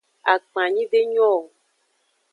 [0.33, 1.41] Akpanyi de nyo o.